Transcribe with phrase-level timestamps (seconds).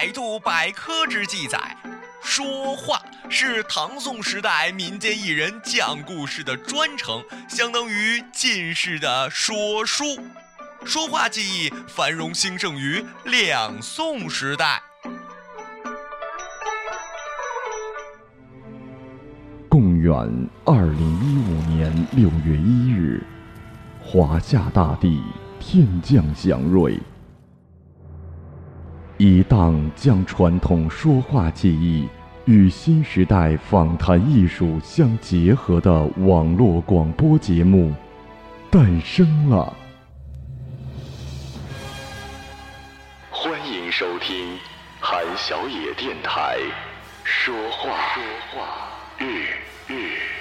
[0.00, 1.76] 百度百科之记载，
[2.22, 10.04] 说话是唐宋时代民间艺人讲故事的专称，相当于近世的说书。
[10.84, 14.80] 说话技艺繁荣兴盛于两宋时代。
[19.68, 20.14] 公元
[20.64, 23.20] 二零一五年六月一日，
[24.00, 25.20] 华夏大地
[25.58, 26.96] 天降祥瑞。
[29.18, 32.08] 一档将传统说话技艺
[32.44, 37.92] 与新时代访谈艺术相结合的网络广播节目
[38.70, 39.76] 诞生了。
[43.28, 44.56] 欢迎收听
[45.00, 46.56] 韩小野电台
[47.24, 48.68] 说话说话
[49.18, 49.48] 日
[49.88, 50.37] 日。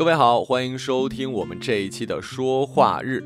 [0.00, 3.22] 各位好，欢迎收听我们这一期的说话日。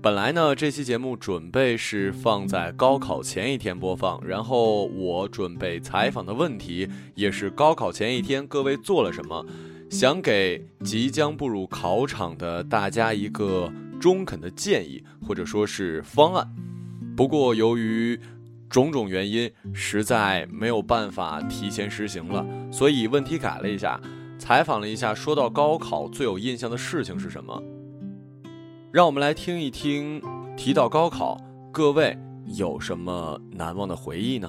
[0.00, 9.44] 本来呢，这期节目准备是放在高考前一天播放，然后我准备采访的问题也是高考前一天各位做了什么，
[9.90, 13.70] 想给即将步入考场的大家一个
[14.00, 16.50] 中肯的建议或者说是方案。
[17.14, 18.18] 不过由于
[18.70, 24.00] 种种原因，实在没有办法提前实行了，所以问题改了一下，
[24.38, 27.62] 采访了一下，说到高考最有印象的事情是什么？
[28.92, 30.22] 让我们来听一听，
[30.56, 31.36] 提到高考，
[31.72, 34.48] 各位有什么难忘的回忆呢？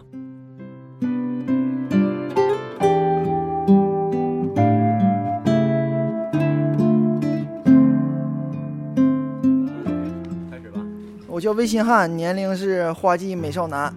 [10.52, 10.86] 开始吧。
[11.28, 13.92] 我叫魏新汉，年龄是花季美少男，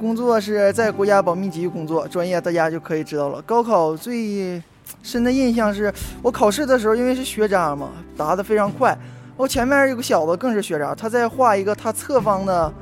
[0.00, 3.40] 工作是在国家保密局工作，专业大家就可以知道了。
[3.42, 4.60] 高考最
[5.02, 8.96] 深的印象是我考试的时候，因为是学渣嘛，答得非常快。
[9.36, 12.72] 我前面有个小子更是学渣，他在画一个他侧方的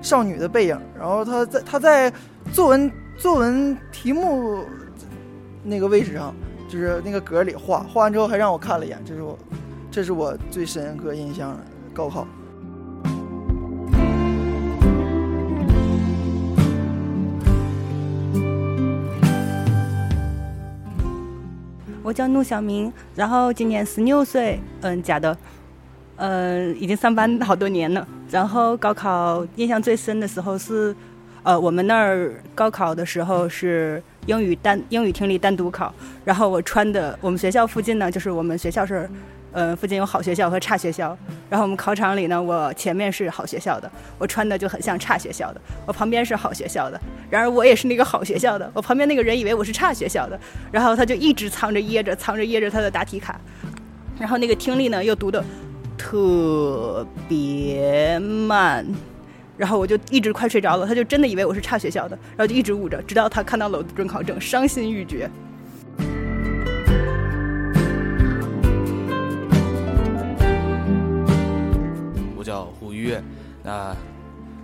[0.00, 2.12] 少女的背影，然后他在他在
[2.52, 4.64] 作文作文题目
[5.62, 6.34] 那个位置上，
[6.68, 9.38] 就是那个格里画，画完之后还让我看了一眼，这是我
[9.90, 11.58] 这是我最深刻印象的
[11.92, 12.26] 高考。
[22.08, 25.36] 我叫陆小明，然后今年十六岁，嗯，假的，
[26.16, 28.08] 嗯，已经上班好多年了。
[28.30, 30.96] 然后高考印象最深的时候是，
[31.42, 35.92] 呃，我们那儿高考的时候是英语单英语听力单独考，
[36.24, 39.06] 然后我穿的我们学校附近呢，就是我们学校是。
[39.58, 41.18] 呃，附近有好学校和差学校，
[41.50, 50.38] 然后我们考场里呢，我前面是好学校的，我穿的就很像差学校的，我旁边是好学校的，然而我也是那个好学校的，我旁边那个人以为我是差学校的，
[50.70, 53.40] 然后他就一直藏着掖着，藏着掖着他的答题卡，
[54.20, 55.44] 然后那个听力呢又读的
[55.96, 58.86] 特别慢，
[59.56, 65.28] 然后我就一直快睡着了，他就真的以为我是差学校的，然后就一直捂着，直到他看到了我的准考证，伤心欲绝。
[72.98, 73.22] 愉悦，
[73.62, 73.94] 那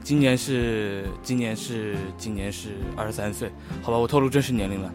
[0.03, 3.49] 今年是今年是今年是二十三岁，
[3.81, 4.93] 好吧，我透露真实年龄了。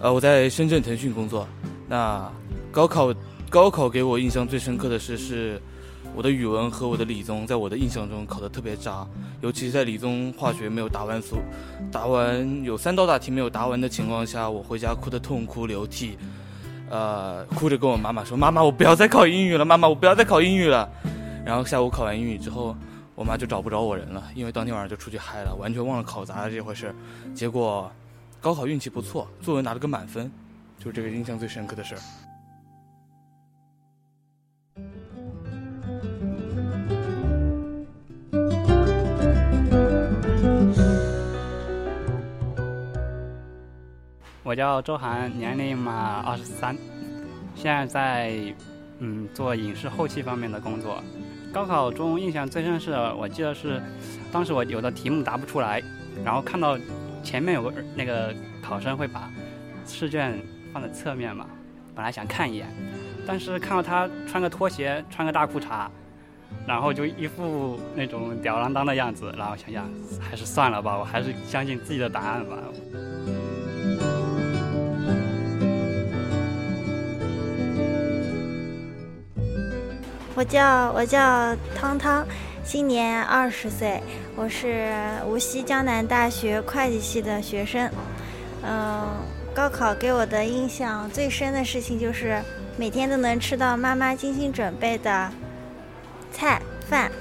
[0.00, 1.46] 呃，我在深圳腾讯工作。
[1.88, 2.28] 那
[2.72, 3.14] 高考
[3.48, 5.62] 高考给我印象最深刻的是，是
[6.16, 9.06] 我的语文和我的理综，在我的印象中考得特别渣，
[9.40, 11.38] 尤其是在理综化学没有答完所
[11.92, 16.18] 答完有三道大题没有答完的情况下，我回家哭得痛哭流涕，
[16.90, 20.88] 呃，哭着跟我妈妈说：“妈妈，我不要再考英语了，妈妈，我不要再考英语了。”
[21.44, 22.74] 然后下午考完英语之后，
[23.14, 26.94] 我妈就找不着我人了，因为当天晚上就出去嗨了，完全忘了考砸了这回事。
[27.34, 27.92] 结果，
[28.40, 30.32] 高考运气不错，作文拿了个满分，
[30.78, 32.00] 就是这个印象最深刻的事儿。
[44.42, 46.76] 我叫周涵，年龄嘛二十三，
[47.54, 48.54] 现在在
[48.98, 51.02] 嗯做影视后期方面的工作。
[51.54, 53.80] 高考中印象最深是我记得是，
[54.32, 55.80] 当时我有的题目答不出来，
[56.24, 56.76] 然后看到
[57.22, 59.30] 前面有个那个考生会把
[59.86, 60.36] 试卷
[60.72, 61.46] 放在侧面嘛，
[61.94, 62.66] 本来想看一眼，
[63.24, 65.86] 但是看到他穿个拖鞋，穿个大裤衩，
[66.66, 69.88] 然后就一副那种吊儿郎当的样子，然后想想
[70.20, 72.56] 还是算了吧，我还是相信自己的答案吧。
[80.36, 82.26] 我叫我叫汤汤，
[82.64, 84.02] 今年二十岁，
[84.34, 84.90] 我是
[85.28, 87.88] 无锡江南大学会计系的学生。
[88.62, 89.06] 嗯，
[89.54, 92.42] 高考给我的印象最深的事情就是
[92.76, 95.30] 每天都能吃到妈妈精心准备的
[96.32, 97.12] 菜饭。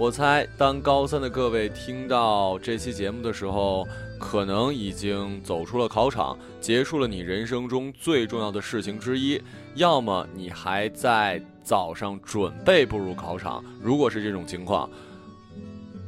[0.00, 3.86] 我猜，当高三的各位听到这期节目的时候，
[4.18, 9.38] 可能已经走出了考场，结束了你人生中最重要的事情之一；
[9.74, 13.62] 要么你还在早上准备步入考场。
[13.78, 14.88] 如果是这种情况，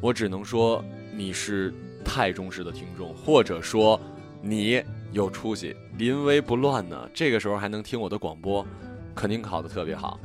[0.00, 0.82] 我只能说
[1.14, 1.70] 你是
[2.02, 4.00] 太忠实的听众，或者说
[4.40, 7.06] 你有出息，临危不乱呢。
[7.12, 8.66] 这个时候还能听我的广播，
[9.14, 10.18] 肯定考得特别好。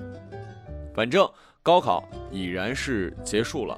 [0.95, 1.29] 反正。
[1.67, 3.77] 高考已然是结束了，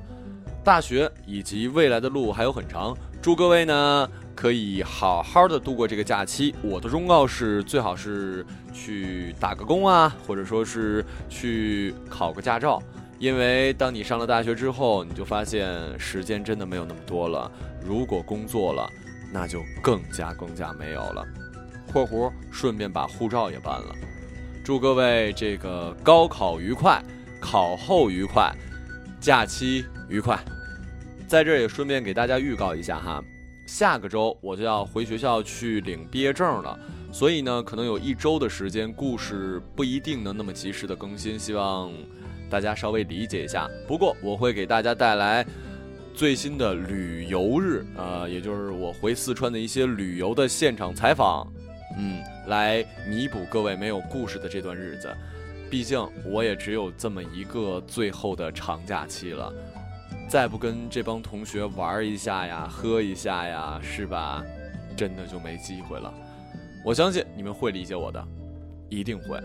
[0.63, 2.95] 大学以及未来的路还有很长。
[3.19, 6.53] 祝各位呢可以好好的度过这个假期。
[6.61, 12.79] 我的忠告是，最好是去打个工啊，或者说是去考个驾照。
[13.17, 17.51] 因为当你上了大学之后，你就发现时间真的没有那么多了。
[17.83, 18.87] 如果工作了，
[19.33, 21.25] 那就更加更加没有了。
[21.91, 23.95] 括弧顺便把护照也办了。
[24.63, 27.03] 祝各位这个高考愉快。
[27.39, 28.53] 考后愉快，
[29.19, 30.37] 假期愉快，
[31.27, 33.23] 在这也顺便给大家预告一下哈，
[33.65, 36.77] 下个周我就要回学校去领毕业证了，
[37.11, 41.91] 所以呢，可能有一周的时间，故事不一定能那么及时的更新，希望
[42.49, 43.69] 大家稍微理解一下。
[43.87, 45.45] 不过我会给大家带来
[46.13, 51.47] 最新的旅游日，呃，也就是我回四川的一些旅游的现场采访，
[51.97, 55.07] 嗯，来弥补各位没有故事的这段日子。
[55.69, 59.53] 毕竟我也只有这么一个最后的长假期了，
[60.27, 64.43] 再不跟这帮同学玩一下呀、喝一下呀，是吧？
[64.97, 66.11] 真的就没机会了。
[66.83, 68.27] 我相信你们会理解我的，
[68.89, 69.39] 一定会。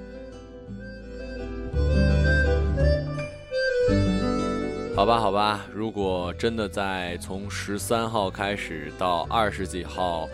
[4.96, 10.26] 好吧，好吧，如果真的在从十三号开始到二十几号，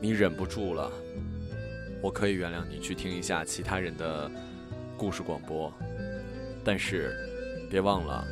[0.00, 0.90] 你忍不住了，
[2.02, 4.28] 我可以原谅你去听一下其他人的。
[5.00, 5.72] 故事广播，
[6.62, 7.16] 但是
[7.70, 8.22] 别忘了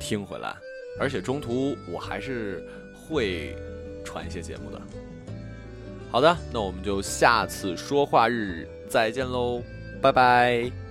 [0.00, 0.56] 听回来，
[0.98, 3.54] 而且中途我还是会
[4.02, 4.80] 传一些节目的。
[6.10, 9.62] 好的，那我们就下次说话日再见喽，
[10.00, 10.81] 拜拜。